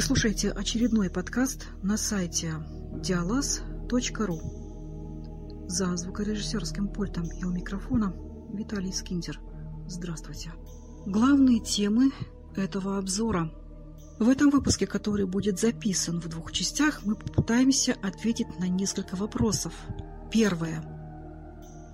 слушаете 0.00 0.50
очередной 0.50 1.10
подкаст 1.10 1.68
на 1.82 1.96
сайте 1.96 2.54
dialas.ru. 2.94 4.38
За 5.68 5.96
звукорежиссерским 5.96 6.88
пультом 6.88 7.24
и 7.30 7.44
у 7.44 7.50
микрофона 7.50 8.14
Виталий 8.52 8.92
Скиндер. 8.92 9.38
Здравствуйте. 9.86 10.52
Главные 11.06 11.60
темы 11.60 12.12
этого 12.56 12.98
обзора. 12.98 13.52
В 14.18 14.28
этом 14.28 14.50
выпуске, 14.50 14.86
который 14.86 15.26
будет 15.26 15.58
записан 15.60 16.20
в 16.20 16.28
двух 16.28 16.52
частях, 16.52 17.02
мы 17.04 17.14
попытаемся 17.14 17.96
ответить 18.02 18.58
на 18.58 18.68
несколько 18.68 19.16
вопросов. 19.16 19.72
Первое. 20.32 20.99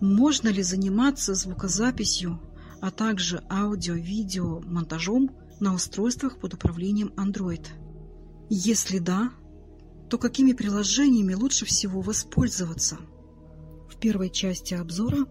Можно 0.00 0.48
ли 0.48 0.62
заниматься 0.62 1.34
звукозаписью, 1.34 2.41
а 2.80 2.91
также 2.91 3.42
аудио-видео 3.50 4.60
монтажом 4.60 5.30
на 5.59 5.74
устройствах 5.74 6.38
под 6.38 6.54
управлением 6.54 7.12
Android? 7.16 7.66
Если 8.51 8.98
да, 8.98 9.32
то 10.10 10.18
какими 10.18 10.52
приложениями 10.52 11.34
лучше 11.34 11.64
всего 11.64 12.01
воспользоваться? 12.01 12.98
В 13.88 13.96
первой 13.96 14.30
части 14.30 14.74
обзора 14.74 15.27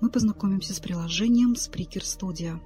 мы 0.00 0.08
познакомимся 0.08 0.74
с 0.74 0.80
приложением 0.80 1.54
Spreaker 1.54 2.02
Studio. 2.02 2.60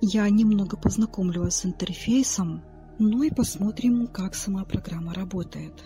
Я 0.00 0.28
немного 0.28 0.76
познакомлю 0.76 1.42
вас 1.42 1.56
с 1.56 1.66
интерфейсом, 1.66 2.62
ну 2.98 3.22
и 3.22 3.30
посмотрим, 3.30 4.06
как 4.06 4.34
сама 4.34 4.64
программа 4.64 5.14
работает. 5.14 5.84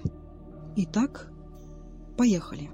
Итак, 0.77 1.31
поехали! 2.17 2.71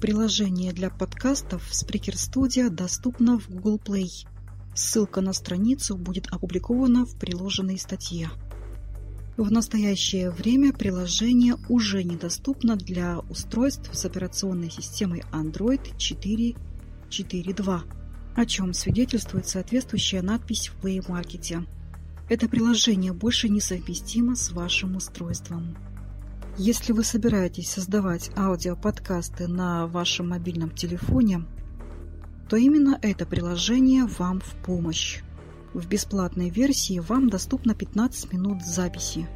Приложение 0.00 0.72
для 0.72 0.88
подкастов 0.88 1.70
Spreaker 1.72 2.14
Studio 2.14 2.70
доступно 2.70 3.38
в 3.38 3.50
Google 3.50 3.78
Play. 3.78 4.26
Ссылка 4.74 5.20
на 5.20 5.34
страницу 5.34 5.94
будет 5.94 6.26
опубликована 6.30 7.04
в 7.04 7.18
приложенной 7.18 7.78
статье. 7.78 8.30
В 9.36 9.52
настоящее 9.52 10.30
время 10.30 10.72
приложение 10.72 11.56
уже 11.68 12.02
недоступно 12.02 12.76
для 12.76 13.18
устройств 13.28 13.90
с 13.92 14.02
операционной 14.06 14.70
системой 14.70 15.22
Android 15.32 15.94
4.4.2, 15.98 17.80
о 18.36 18.46
чем 18.46 18.72
свидетельствует 18.72 19.48
соответствующая 19.48 20.22
надпись 20.22 20.68
в 20.68 20.82
Play 20.82 21.04
Market. 21.06 21.66
Это 22.30 22.48
приложение 22.48 23.12
больше 23.12 23.50
не 23.50 23.60
совместимо 23.60 24.34
с 24.34 24.50
вашим 24.50 24.96
устройством. 24.96 25.76
Если 26.56 26.92
вы 26.92 27.04
собираетесь 27.04 27.70
создавать 27.70 28.30
аудиоподкасты 28.36 29.46
на 29.46 29.86
вашем 29.86 30.30
мобильном 30.30 30.70
телефоне, 30.70 31.46
то 32.48 32.56
именно 32.56 32.98
это 33.02 33.24
приложение 33.24 34.04
вам 34.04 34.40
в 34.40 34.54
помощь. 34.64 35.22
В 35.72 35.86
бесплатной 35.86 36.50
версии 36.50 36.98
вам 36.98 37.30
доступно 37.30 37.74
15 37.74 38.32
минут 38.32 38.62
записи, 38.62 39.28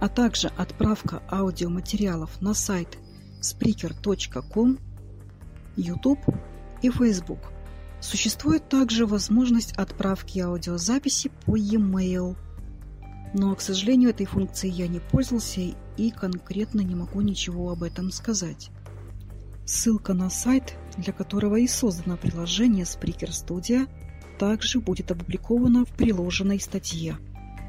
а 0.00 0.08
также 0.08 0.48
отправка 0.56 1.22
аудиоматериалов 1.30 2.40
на 2.40 2.54
сайт 2.54 2.98
spreaker.com, 3.42 4.78
YouTube 5.76 6.24
и 6.82 6.90
Facebook. 6.90 7.40
Существует 8.00 8.68
также 8.68 9.04
возможность 9.04 9.72
отправки 9.72 10.38
аудиозаписи 10.38 11.30
по 11.44 11.56
e-mail– 11.56 12.36
но, 13.32 13.54
к 13.54 13.60
сожалению, 13.60 14.10
этой 14.10 14.26
функцией 14.26 14.74
я 14.74 14.88
не 14.88 14.98
пользовался 14.98 15.60
и 16.06 16.10
конкретно 16.10 16.80
не 16.80 16.94
могу 16.94 17.20
ничего 17.20 17.70
об 17.70 17.82
этом 17.82 18.10
сказать. 18.10 18.70
Ссылка 19.66 20.14
на 20.14 20.30
сайт, 20.30 20.78
для 20.96 21.12
которого 21.12 21.56
и 21.56 21.66
создано 21.66 22.16
приложение 22.16 22.84
Spreaker 22.84 23.28
Studio, 23.28 23.86
также 24.38 24.80
будет 24.80 25.10
опубликована 25.10 25.84
в 25.84 25.90
приложенной 25.90 26.58
статье. 26.58 27.18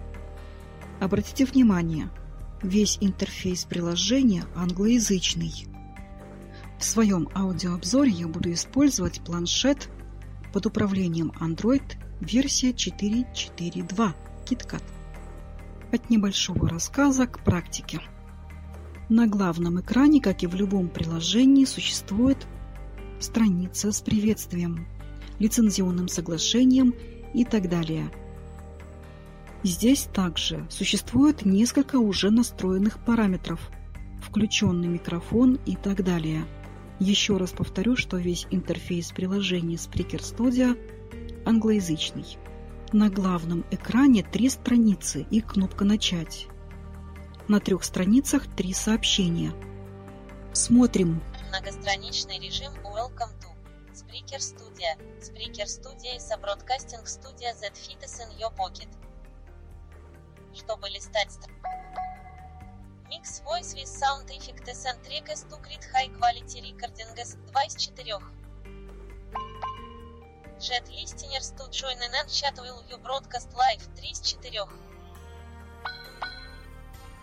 Обратите 1.00 1.44
внимание, 1.44 2.08
весь 2.62 2.98
интерфейс 3.00 3.64
приложения 3.64 4.44
англоязычный– 4.54 5.66
в 6.78 6.84
своем 6.84 7.28
аудиообзоре 7.34 8.10
я 8.10 8.28
буду 8.28 8.52
использовать 8.52 9.22
планшет 9.22 9.88
под 10.56 10.64
управлением 10.64 11.34
Android 11.38 11.84
версия 12.18 12.70
4.4.2 12.70 14.12
KitKat. 14.46 14.82
От 15.92 16.08
небольшого 16.08 16.66
рассказа 16.66 17.26
к 17.26 17.44
практике. 17.44 18.00
На 19.10 19.26
главном 19.26 19.82
экране, 19.82 20.22
как 20.22 20.42
и 20.42 20.46
в 20.46 20.54
любом 20.54 20.88
приложении, 20.88 21.66
существует 21.66 22.46
страница 23.20 23.92
с 23.92 24.00
приветствием, 24.00 24.86
лицензионным 25.38 26.08
соглашением 26.08 26.94
и 27.34 27.44
так 27.44 27.68
далее. 27.68 28.10
Здесь 29.62 30.08
также 30.10 30.66
существует 30.70 31.44
несколько 31.44 31.96
уже 31.96 32.30
настроенных 32.30 32.98
параметров, 33.04 33.60
включенный 34.22 34.88
микрофон 34.88 35.58
и 35.66 35.76
так 35.76 36.02
далее– 36.02 36.46
еще 36.98 37.36
раз 37.36 37.52
повторю, 37.52 37.96
что 37.96 38.16
весь 38.16 38.46
интерфейс 38.50 39.12
приложения 39.12 39.76
Spreaker 39.76 40.20
Studio 40.20 40.76
англоязычный. 41.44 42.38
На 42.92 43.10
главном 43.10 43.64
экране 43.70 44.22
три 44.22 44.48
страницы 44.48 45.26
и 45.30 45.40
кнопка 45.40 45.84
«Начать». 45.84 46.46
На 47.48 47.60
трех 47.60 47.84
страницах 47.84 48.46
три 48.56 48.72
сообщения. 48.72 49.52
Смотрим. 50.52 51.22
Многостраничный 51.48 52.40
режим 52.40 52.72
Welcome 52.82 53.30
to 53.40 53.48
Spreaker 53.92 54.40
Studio. 54.40 54.96
Spreaker 55.20 55.66
Studio 55.66 56.16
is 56.16 56.30
a 56.32 56.38
studio 57.06 57.50
that 57.60 57.76
fits 57.76 58.20
in 58.20 58.38
your 58.38 58.52
pocket. 58.56 58.88
Чтобы 60.54 60.88
листать 60.88 61.30
страницу 61.30 62.05
Mix 63.08 63.40
Voice 63.40 63.74
with 63.74 63.86
Sound 63.86 64.28
Effects 64.30 64.84
and 64.84 64.98
Tracks 65.04 65.44
to 65.48 65.56
create 65.62 65.86
high 65.94 66.08
quality 66.18 66.60
recordings 66.60 67.36
2 67.52 67.66
из 67.66 67.76
4. 67.76 68.20
Jet 70.58 70.84
listeners 70.90 71.52
to 71.56 71.70
join 71.70 71.96
and 72.02 72.28
chat 72.28 72.58
will 72.58 72.82
you 72.90 72.98
broadcast 72.98 73.50
live 73.54 73.82
3 73.94 74.10
из 74.10 74.20
4. 74.20 74.68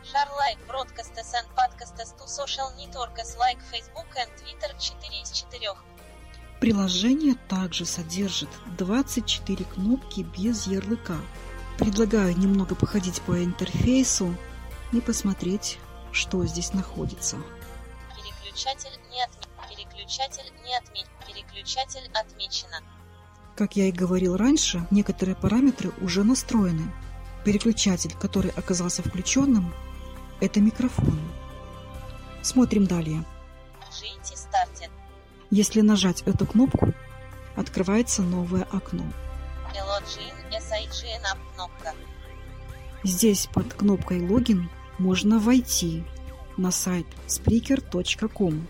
Share 0.04 0.32
live 0.40 0.60
broadcasts 0.68 1.34
and 1.34 1.48
podcasts 1.56 2.14
to 2.18 2.28
social 2.28 2.72
networks 2.78 3.36
like 3.38 3.60
Facebook 3.72 4.10
and 4.16 4.30
Twitter 4.38 4.72
4 4.80 5.22
из 5.22 5.32
4. 5.32 5.76
Приложение 6.62 7.36
также 7.50 7.86
содержит 7.86 8.50
24 8.78 9.66
кнопки 9.66 10.22
без 10.22 10.66
ярлыка. 10.66 11.18
Предлагаю 11.78 12.38
немного 12.38 12.74
походить 12.74 13.22
по 13.24 13.44
интерфейсу 13.44 14.34
и 14.94 15.02
посмотреть, 15.02 15.80
что 16.12 16.46
здесь 16.46 16.74
находится. 16.74 17.38
Переключатель 18.16 18.98
не, 19.12 19.24
отме... 19.24 19.48
Переключатель 19.70 20.52
не 20.64 20.78
отме... 20.78 21.06
Переключатель 21.28 22.10
отмечено. 22.14 22.80
Как 23.56 23.76
я 23.76 23.88
и 23.88 23.92
говорил 23.92 24.38
раньше, 24.38 24.88
некоторые 24.92 25.36
параметры 25.36 25.92
уже 26.02 26.24
настроены. 26.24 26.92
Переключатель, 27.44 28.14
который 28.20 28.52
оказался 28.52 29.04
включенным, 29.04 29.74
это 30.40 30.60
микрофон. 30.60 31.20
Смотрим 32.42 32.86
далее. 32.86 33.24
Жите 33.92 34.36
стартит. 34.36 34.90
Если 35.50 35.82
нажать 35.82 36.22
эту 36.24 36.46
кнопку, 36.46 36.94
открывается 37.56 38.22
новое 38.22 38.64
окно. 38.72 39.04
Login 39.74 40.34
SIGN 40.52 41.26
кнопка. 41.54 41.94
Здесь 43.04 43.48
под 43.54 43.74
кнопкой 43.74 44.26
«Логин» 44.26 44.70
можно 44.98 45.40
войти 45.40 46.04
на 46.58 46.72
сайт 46.72 47.06
spreaker.com. 47.28 48.68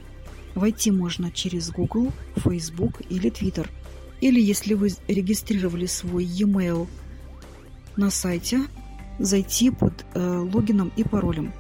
Войти 0.56 0.92
можно 0.92 1.32
через 1.32 1.72
Google, 1.72 2.12
Facebook 2.36 3.02
или 3.10 3.32
Twitter. 3.32 3.68
Или 4.22 4.40
если 4.40 4.74
вы 4.74 4.92
регистрировали 5.08 5.86
свой 5.86 6.24
e-mail 6.24 6.88
на 7.96 8.10
сайте, 8.10 8.62
зайти 9.20 9.70
под 9.70 10.06
э, 10.14 10.38
логином 10.38 10.92
и 10.96 11.04
паролем. 11.04 11.54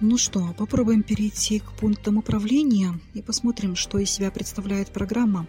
Ну 0.00 0.16
что, 0.16 0.54
попробуем 0.56 1.02
перейти 1.02 1.58
к 1.58 1.72
пунктам 1.72 2.18
управления 2.18 2.98
и 3.14 3.22
посмотрим, 3.22 3.74
что 3.74 3.98
из 3.98 4.10
себя 4.10 4.30
представляет 4.30 4.90
программа. 4.92 5.46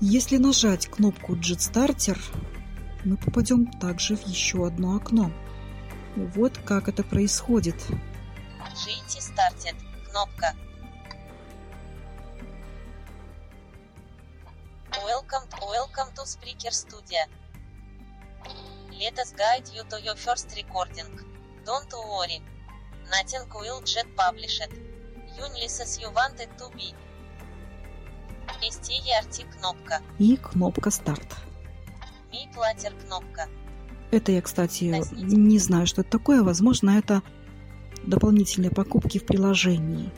Если 0.00 0.36
нажать 0.36 0.86
кнопку 0.86 1.34
JetStarter, 1.34 2.18
мы 3.04 3.16
попадем 3.16 3.66
также 3.66 4.16
в 4.16 4.26
еще 4.26 4.66
одно 4.66 4.94
окно. 4.94 5.32
Вот 6.16 6.58
как 6.58 6.88
это 6.88 7.04
происходит. 7.04 7.76
GT 8.74 9.20
Started. 9.20 9.76
Кнопка. 10.10 10.54
Welcome, 14.90 15.46
welcome 15.60 16.12
to 16.14 16.22
Spreaker 16.26 16.72
Studio. 16.72 17.20
Let 18.98 19.18
us 19.18 19.32
guide 19.32 19.70
you 19.72 19.82
to 19.88 20.00
your 20.00 20.16
first 20.16 20.52
recording. 20.56 21.06
Don't 21.64 21.92
worry. 21.92 22.42
Nothing 23.10 23.48
will 23.54 23.80
get 23.82 24.06
published. 24.16 24.68
Unless 25.38 25.80
as 25.80 26.00
you 26.00 26.10
wanted 26.10 26.48
to 26.58 26.68
be. 26.76 26.92
STRT 28.60 29.46
кнопка. 29.56 30.02
И 30.18 30.36
кнопка 30.36 30.90
старт. 30.90 31.36
Mi 32.32 32.52
платер 32.52 32.92
кнопка. 32.94 33.48
Это 34.10 34.32
я, 34.32 34.42
кстати, 34.42 35.02
не 35.14 35.58
знаю, 35.58 35.86
что 35.86 36.00
это 36.00 36.10
такое. 36.10 36.42
Возможно, 36.42 36.98
это 36.98 37.22
дополнительные 38.02 38.70
покупки 38.70 39.18
в 39.18 39.26
приложении. 39.26 40.10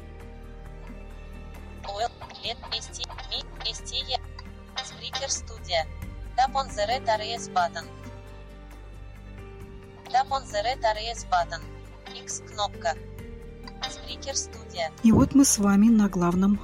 И 15.03 15.13
вот 15.13 15.35
мы 15.35 15.45
с 15.45 15.59
вами 15.59 15.89
на 15.89 16.09
главном 16.09 16.61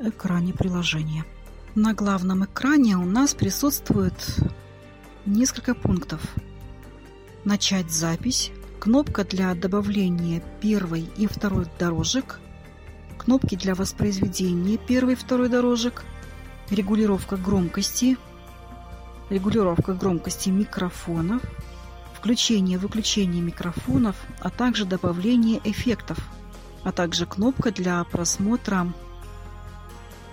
экране 0.00 0.52
приложения. 0.52 1.24
На 1.74 1.94
главном 1.94 2.44
экране 2.44 2.96
у 2.96 3.04
нас 3.04 3.34
присутствует 3.34 4.14
несколько 5.26 5.74
пунктов. 5.74 6.20
Начать 7.44 7.90
запись, 7.90 8.50
кнопка 8.80 9.24
для 9.24 9.54
добавления 9.54 10.42
первой 10.60 11.08
и 11.16 11.26
второй 11.26 11.66
дорожек, 11.78 12.40
кнопки 13.18 13.56
для 13.56 13.74
воспроизведения 13.74 14.78
первой 14.78 15.12
и 15.12 15.16
второй 15.16 15.48
дорожек, 15.48 16.04
регулировка 16.70 17.36
громкости, 17.36 18.16
регулировка 19.30 19.94
громкости 19.94 20.50
микрофонов, 20.50 21.42
включение-выключение 22.18 23.42
микрофонов, 23.42 24.16
а 24.40 24.50
также 24.50 24.84
добавление 24.84 25.60
эффектов, 25.64 26.18
а 26.82 26.92
также 26.92 27.26
кнопка 27.26 27.70
для 27.70 28.02
просмотра 28.04 28.92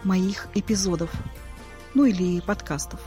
моих 0.03 0.47
эпизодов, 0.53 1.11
ну 1.93 2.05
или 2.05 2.39
подкастов. 2.41 2.99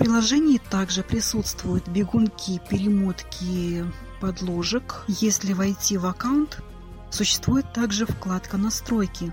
Приложении 0.00 0.56
также 0.56 1.02
присутствуют 1.02 1.86
бегунки, 1.86 2.58
перемотки 2.70 3.84
подложек. 4.18 5.04
Если 5.08 5.52
войти 5.52 5.98
в 5.98 6.06
аккаунт, 6.06 6.62
существует 7.10 7.70
также 7.74 8.06
вкладка 8.06 8.56
«Настройки». 8.56 9.30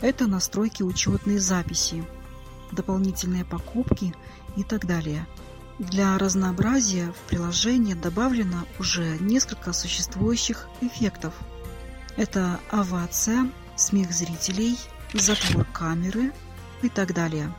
Это 0.00 0.26
настройки 0.26 0.82
учетной 0.82 1.38
записи, 1.38 2.04
дополнительные 2.72 3.44
покупки 3.44 4.12
и 4.56 4.64
так 4.64 4.86
далее. 4.86 5.24
Для 5.78 6.18
разнообразия 6.18 7.12
в 7.12 7.28
приложении 7.28 7.94
добавлено 7.94 8.64
уже 8.80 9.18
несколько 9.20 9.72
существующих 9.72 10.66
эффектов. 10.80 11.32
Это 12.16 12.58
овация, 12.72 13.48
смех 13.76 14.10
зрителей, 14.10 14.80
затвор 15.14 15.64
камеры 15.72 16.32
и 16.82 16.88
так 16.88 17.14
далее. 17.14 17.54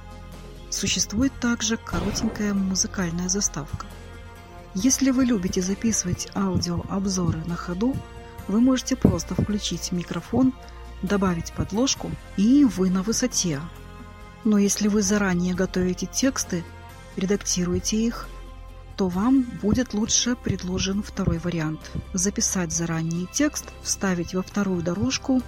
Существует 0.69 1.33
также 1.39 1.77
коротенькая 1.77 2.53
музыкальная 2.53 3.27
заставка. 3.29 3.85
Если 4.75 5.09
вы 5.09 5.25
любите 5.25 5.61
записывать 5.61 6.29
аудиообзоры 6.35 7.43
на 7.45 7.55
ходу, 7.55 7.95
вы 8.47 8.61
можете 8.61 8.95
просто 8.95 9.33
включить 9.33 9.91
микрофон, 9.91 10.53
добавить 11.01 11.53
подложку 11.53 12.11
и 12.37 12.65
вы 12.65 12.89
на 12.89 13.01
высоте. 13.01 13.61
Но 14.43 14.57
если 14.57 14.87
вы 14.87 15.01
заранее 15.01 15.55
готовите 15.55 16.05
тексты, 16.05 16.63
редактируете 17.15 17.97
их, 17.97 18.27
то 18.95 19.07
вам 19.07 19.43
будет 19.61 19.93
лучше 19.93 20.35
предложен 20.35 21.01
второй 21.01 21.39
вариант. 21.39 21.91
Записать 22.13 22.71
заранее 22.71 23.27
текст, 23.31 23.65
вставить 23.81 24.33
во 24.33 24.43
вторую 24.43 24.81
дорожку 24.83 25.41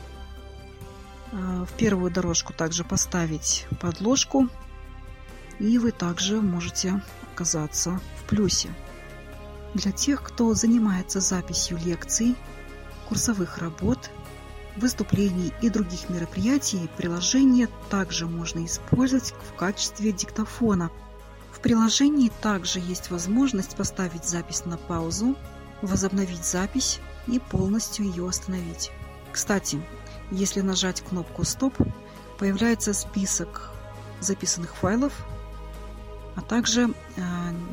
в 1.31 1.69
первую 1.77 2.11
дорожку 2.11 2.53
также 2.53 2.83
поставить 2.83 3.65
подложку, 3.79 4.49
и 5.61 5.77
вы 5.77 5.91
также 5.91 6.41
можете 6.41 7.01
оказаться 7.33 7.99
в 8.19 8.23
плюсе. 8.27 8.69
Для 9.75 9.91
тех, 9.91 10.23
кто 10.23 10.53
занимается 10.55 11.19
записью 11.19 11.77
лекций, 11.77 12.35
курсовых 13.07 13.59
работ, 13.59 14.09
выступлений 14.75 15.53
и 15.61 15.69
других 15.69 16.09
мероприятий, 16.09 16.89
приложение 16.97 17.69
также 17.89 18.25
можно 18.25 18.65
использовать 18.65 19.33
в 19.49 19.55
качестве 19.55 20.11
диктофона. 20.11 20.89
В 21.51 21.59
приложении 21.59 22.31
также 22.41 22.79
есть 22.79 23.11
возможность 23.11 23.75
поставить 23.75 24.25
запись 24.25 24.65
на 24.65 24.77
паузу, 24.77 25.35
возобновить 25.83 26.43
запись 26.43 26.99
и 27.27 27.39
полностью 27.39 28.05
ее 28.05 28.27
остановить. 28.27 28.91
Кстати, 29.31 29.79
если 30.31 30.61
нажать 30.61 31.01
кнопку 31.01 31.43
«Стоп», 31.43 31.75
появляется 32.39 32.93
список 32.93 33.69
записанных 34.19 34.75
файлов, 34.75 35.13
а 36.35 36.41
также 36.41 36.89
э, 36.89 37.21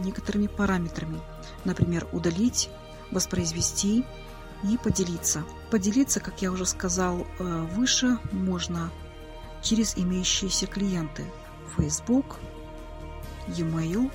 некоторыми 0.04 0.46
параметрами, 0.46 1.20
например, 1.64 2.06
удалить, 2.12 2.70
воспроизвести 3.10 4.04
и 4.64 4.76
поделиться. 4.76 5.44
Поделиться, 5.70 6.20
как 6.20 6.42
я 6.42 6.50
уже 6.50 6.66
сказал 6.66 7.26
э, 7.38 7.66
выше, 7.74 8.18
можно 8.32 8.90
через 9.62 9.96
имеющиеся 9.96 10.66
клиенты 10.66 11.24
Facebook, 11.76 12.36
e-mail, 13.48 14.10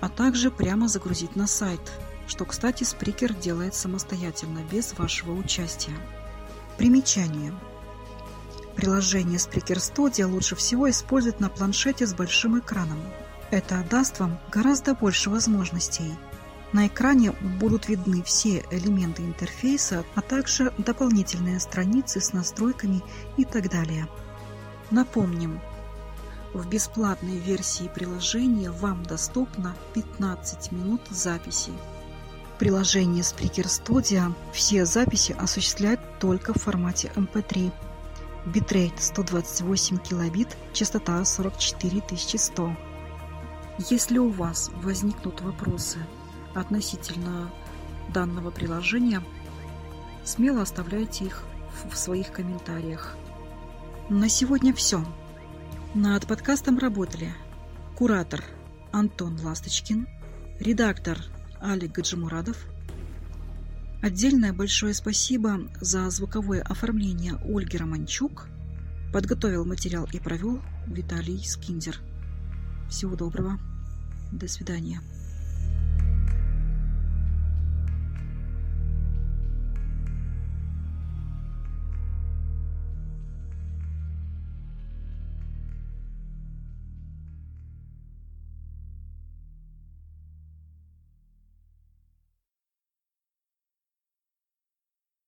а 0.00 0.08
также 0.08 0.50
прямо 0.50 0.88
загрузить 0.88 1.36
на 1.36 1.46
сайт, 1.46 1.80
что, 2.26 2.44
кстати, 2.44 2.82
Spreaker 2.82 3.38
делает 3.38 3.74
самостоятельно, 3.74 4.60
без 4.70 4.96
вашего 4.98 5.32
участия. 5.32 5.96
Примечание. 6.76 7.54
Приложение 8.74 9.38
Spreaker 9.38 9.76
Studio 9.76 10.26
лучше 10.26 10.54
всего 10.56 10.90
использовать 10.90 11.40
на 11.40 11.48
планшете 11.48 12.06
с 12.06 12.12
большим 12.12 12.58
экраном. 12.58 12.98
Это 13.50 13.84
даст 13.88 14.18
вам 14.18 14.38
гораздо 14.50 14.94
больше 14.94 15.30
возможностей. 15.30 16.14
На 16.72 16.88
экране 16.88 17.30
будут 17.60 17.88
видны 17.88 18.22
все 18.22 18.64
элементы 18.70 19.22
интерфейса, 19.22 20.04
а 20.14 20.20
также 20.20 20.72
дополнительные 20.78 21.60
страницы 21.60 22.20
с 22.20 22.32
настройками 22.32 23.02
и 23.36 23.44
так 23.44 23.70
далее. 23.70 24.08
Напомним, 24.90 25.60
в 26.52 26.68
бесплатной 26.68 27.38
версии 27.38 27.90
приложения 27.94 28.70
вам 28.70 29.04
доступно 29.04 29.76
15 29.94 30.72
минут 30.72 31.02
записи. 31.10 31.70
Приложение 32.58 33.22
Spreaker 33.22 33.66
Studio 33.66 34.34
все 34.52 34.86
записи 34.86 35.36
осуществляет 35.38 36.00
только 36.18 36.52
в 36.52 36.62
формате 36.62 37.12
MP3. 37.14 37.70
Битрейт 38.46 38.94
128 38.98 39.98
килобит, 39.98 40.56
частота 40.72 41.22
44100. 41.24 42.76
Если 43.78 44.16
у 44.16 44.30
вас 44.30 44.70
возникнут 44.82 45.42
вопросы 45.42 45.98
относительно 46.54 47.50
данного 48.12 48.50
приложения, 48.50 49.22
смело 50.24 50.62
оставляйте 50.62 51.26
их 51.26 51.44
в 51.90 51.94
своих 51.94 52.32
комментариях. 52.32 53.16
На 54.08 54.30
сегодня 54.30 54.72
все. 54.72 55.04
Над 55.94 56.26
подкастом 56.26 56.78
работали 56.78 57.34
куратор 57.96 58.42
Антон 58.92 59.38
Ласточкин, 59.42 60.08
редактор 60.58 61.18
Алик 61.60 61.92
Гаджимурадов. 61.92 62.56
Отдельное 64.02 64.54
большое 64.54 64.94
спасибо 64.94 65.68
за 65.82 66.08
звуковое 66.08 66.62
оформление 66.62 67.34
Ольги 67.44 67.76
Романчук. 67.76 68.48
Подготовил 69.12 69.66
материал 69.66 70.08
и 70.10 70.18
провел 70.18 70.62
Виталий 70.86 71.44
Скиндер. 71.44 72.00
Всего 72.88 73.16
доброго. 73.16 73.58
До 74.32 74.48
свидания. 74.48 75.00